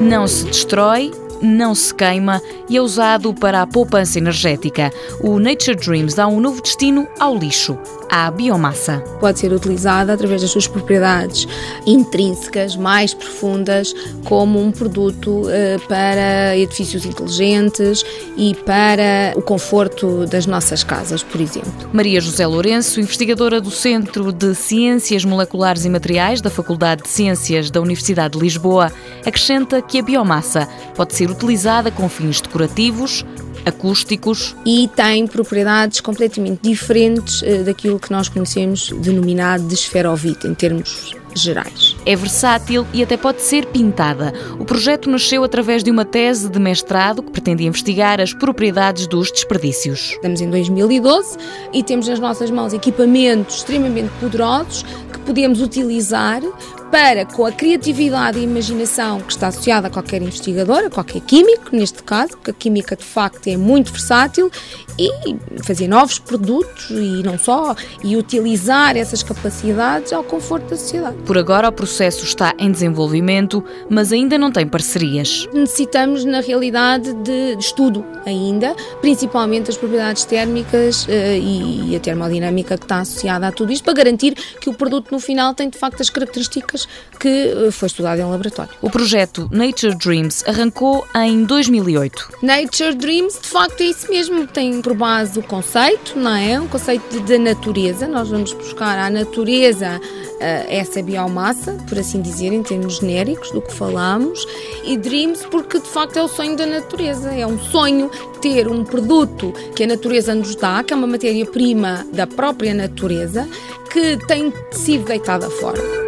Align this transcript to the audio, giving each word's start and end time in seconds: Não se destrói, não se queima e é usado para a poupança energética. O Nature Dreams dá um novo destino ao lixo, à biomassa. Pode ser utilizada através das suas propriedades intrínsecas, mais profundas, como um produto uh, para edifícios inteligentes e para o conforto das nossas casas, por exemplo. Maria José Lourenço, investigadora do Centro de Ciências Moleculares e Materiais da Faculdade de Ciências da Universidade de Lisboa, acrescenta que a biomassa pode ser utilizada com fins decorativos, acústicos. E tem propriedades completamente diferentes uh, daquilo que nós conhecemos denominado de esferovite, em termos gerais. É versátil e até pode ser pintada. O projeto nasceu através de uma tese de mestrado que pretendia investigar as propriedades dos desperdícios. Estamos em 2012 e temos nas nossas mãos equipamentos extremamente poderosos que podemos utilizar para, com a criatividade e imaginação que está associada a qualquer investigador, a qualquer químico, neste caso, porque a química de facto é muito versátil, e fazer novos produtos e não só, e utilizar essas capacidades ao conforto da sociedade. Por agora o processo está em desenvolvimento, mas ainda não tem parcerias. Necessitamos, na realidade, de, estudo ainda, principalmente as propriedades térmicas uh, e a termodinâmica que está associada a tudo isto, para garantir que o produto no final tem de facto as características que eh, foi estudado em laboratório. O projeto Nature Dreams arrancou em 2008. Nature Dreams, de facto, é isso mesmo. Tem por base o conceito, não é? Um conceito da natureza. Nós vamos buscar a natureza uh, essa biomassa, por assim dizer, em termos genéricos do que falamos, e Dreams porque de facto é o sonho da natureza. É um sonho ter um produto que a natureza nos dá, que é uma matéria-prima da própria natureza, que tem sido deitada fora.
Não 0.00 0.28
se 0.28 0.44
destrói, 0.44 1.10
não 1.42 1.74
se 1.74 1.92
queima 1.92 2.40
e 2.68 2.76
é 2.76 2.80
usado 2.80 3.34
para 3.34 3.62
a 3.62 3.66
poupança 3.66 4.18
energética. 4.18 4.92
O 5.20 5.40
Nature 5.40 5.76
Dreams 5.76 6.14
dá 6.14 6.28
um 6.28 6.38
novo 6.38 6.62
destino 6.62 7.08
ao 7.18 7.36
lixo, 7.36 7.76
à 8.10 8.30
biomassa. 8.30 9.02
Pode 9.20 9.38
ser 9.38 9.52
utilizada 9.52 10.12
através 10.12 10.42
das 10.42 10.50
suas 10.50 10.66
propriedades 10.66 11.46
intrínsecas, 11.86 12.76
mais 12.76 13.14
profundas, 13.14 13.94
como 14.24 14.60
um 14.60 14.70
produto 14.70 15.42
uh, 15.42 15.88
para 15.88 16.56
edifícios 16.56 17.04
inteligentes 17.04 18.04
e 18.36 18.54
para 18.54 19.32
o 19.36 19.42
conforto 19.42 20.26
das 20.26 20.46
nossas 20.46 20.82
casas, 20.84 21.22
por 21.22 21.40
exemplo. 21.40 21.72
Maria 21.92 22.20
José 22.20 22.46
Lourenço, 22.46 23.00
investigadora 23.00 23.60
do 23.60 23.70
Centro 23.70 24.32
de 24.32 24.54
Ciências 24.54 25.24
Moleculares 25.24 25.84
e 25.84 25.90
Materiais 25.90 26.40
da 26.40 26.50
Faculdade 26.50 27.02
de 27.02 27.08
Ciências 27.08 27.70
da 27.70 27.80
Universidade 27.80 28.36
de 28.36 28.44
Lisboa, 28.44 28.92
acrescenta 29.24 29.80
que 29.82 29.98
a 29.98 30.02
biomassa 30.02 30.68
pode 30.94 31.14
ser 31.14 31.30
utilizada 31.30 31.90
com 31.90 32.08
fins 32.08 32.40
decorativos, 32.40 33.24
acústicos. 33.68 34.56
E 34.64 34.88
tem 34.94 35.26
propriedades 35.26 36.00
completamente 36.00 36.60
diferentes 36.62 37.42
uh, 37.42 37.64
daquilo 37.64 37.98
que 37.98 38.10
nós 38.10 38.28
conhecemos 38.28 38.90
denominado 39.00 39.66
de 39.66 39.74
esferovite, 39.74 40.46
em 40.46 40.54
termos 40.54 41.14
gerais. 41.34 41.96
É 42.04 42.16
versátil 42.16 42.86
e 42.92 43.02
até 43.02 43.16
pode 43.16 43.42
ser 43.42 43.66
pintada. 43.66 44.32
O 44.58 44.64
projeto 44.64 45.08
nasceu 45.10 45.44
através 45.44 45.82
de 45.82 45.90
uma 45.90 46.04
tese 46.04 46.48
de 46.48 46.58
mestrado 46.58 47.22
que 47.22 47.30
pretendia 47.30 47.68
investigar 47.68 48.20
as 48.20 48.32
propriedades 48.32 49.06
dos 49.06 49.30
desperdícios. 49.30 50.12
Estamos 50.12 50.40
em 50.40 50.50
2012 50.50 51.36
e 51.72 51.82
temos 51.82 52.08
nas 52.08 52.18
nossas 52.18 52.50
mãos 52.50 52.72
equipamentos 52.72 53.58
extremamente 53.58 54.10
poderosos 54.20 54.84
que 55.12 55.18
podemos 55.20 55.60
utilizar 55.60 56.42
para, 56.90 57.24
com 57.24 57.44
a 57.44 57.52
criatividade 57.52 58.38
e 58.38 58.42
imaginação 58.42 59.20
que 59.20 59.32
está 59.32 59.48
associada 59.48 59.88
a 59.88 59.90
qualquer 59.90 60.22
investigador, 60.22 60.86
a 60.86 60.90
qualquer 60.90 61.20
químico, 61.20 61.68
neste 61.72 62.02
caso, 62.02 62.32
porque 62.32 62.50
a 62.50 62.54
química 62.54 62.96
de 62.96 63.04
facto 63.04 63.46
é 63.46 63.56
muito 63.56 63.92
versátil, 63.92 64.50
e 64.98 65.36
fazer 65.62 65.86
novos 65.86 66.18
produtos 66.18 66.90
e 66.90 67.22
não 67.22 67.38
só, 67.38 67.74
e 68.02 68.16
utilizar 68.16 68.96
essas 68.96 69.22
capacidades 69.22 70.12
ao 70.12 70.24
conforto 70.24 70.70
da 70.70 70.76
sociedade. 70.76 71.16
Por 71.24 71.38
agora 71.38 71.68
o 71.68 71.72
processo 71.72 72.24
está 72.24 72.52
em 72.58 72.70
desenvolvimento, 72.70 73.62
mas 73.88 74.12
ainda 74.12 74.36
não 74.36 74.50
tem 74.50 74.66
parcerias. 74.66 75.48
Necessitamos, 75.52 76.24
na 76.24 76.40
realidade, 76.40 77.12
de, 77.14 77.56
estudo 77.58 78.04
ainda, 78.26 78.74
principalmente 79.00 79.70
as 79.70 79.76
propriedades 79.76 80.24
térmicas 80.24 81.04
uh, 81.04 81.10
e 81.10 81.94
a 81.94 82.00
termodinâmica 82.00 82.76
que 82.76 82.84
está 82.84 83.00
associada 83.00 83.46
a 83.46 83.52
tudo 83.52 83.72
isto, 83.72 83.84
para 83.84 83.94
garantir 83.94 84.34
que 84.60 84.68
o 84.68 84.74
produto 84.74 85.12
no 85.12 85.20
final 85.20 85.54
tem 85.54 85.68
de 85.68 85.78
facto 85.78 86.00
as 86.00 86.10
características 86.10 86.77
que 87.18 87.28
eh, 87.28 87.70
foi 87.70 87.86
estudado 87.86 88.20
em 88.20 88.24
laboratório. 88.24 88.72
O 88.80 88.90
projeto 88.90 89.48
Nature 89.50 89.94
Dreams 89.94 90.44
arrancou 90.46 91.06
em 91.14 91.44
2008. 91.44 92.38
Nature 92.42 92.94
Dreams, 92.94 93.40
de 93.40 93.48
facto, 93.48 93.80
é 93.80 93.86
isso 93.86 94.10
mesmo. 94.10 94.46
Tem 94.46 94.80
por 94.80 94.94
base 94.94 95.38
o 95.38 95.42
conceito, 95.42 96.18
não 96.18 96.34
é? 96.34 96.60
Um 96.60 96.68
conceito 96.68 97.20
da 97.20 97.38
natureza. 97.38 98.06
Nós 98.06 98.28
vamos 98.28 98.52
buscar 98.52 98.98
a 98.98 99.10
natureza 99.10 100.00
uh, 100.00 100.66
essa 100.68 101.02
biomassa, 101.02 101.72
por 101.88 101.98
assim 101.98 102.20
dizer, 102.20 102.52
em 102.52 102.62
termos 102.62 102.98
genéricos 102.98 103.50
do 103.50 103.60
que 103.60 103.72
falamos, 103.74 104.46
e 104.84 104.96
Dreams 104.96 105.46
porque 105.50 105.78
de 105.78 105.88
facto 105.88 106.16
é 106.16 106.22
o 106.22 106.28
sonho 106.28 106.56
da 106.56 106.66
natureza. 106.66 107.30
É 107.30 107.46
um 107.46 107.58
sonho 107.58 108.10
ter 108.40 108.68
um 108.68 108.84
produto 108.84 109.52
que 109.74 109.84
a 109.84 109.86
natureza 109.86 110.34
nos 110.34 110.54
dá, 110.54 110.82
que 110.82 110.92
é 110.92 110.96
uma 110.96 111.06
matéria-prima 111.06 112.06
da 112.12 112.26
própria 112.26 112.72
natureza, 112.72 113.48
que 113.90 114.16
tem 114.26 114.52
sido 114.70 115.04
deitada 115.04 115.50
fora. 115.50 116.07